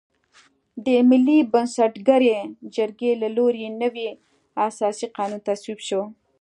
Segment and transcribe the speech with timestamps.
[0.85, 2.37] د ملي بنسټګرې
[2.75, 4.09] جرګې له لوري نوی
[4.67, 6.01] اساسي قانون تصویب شو.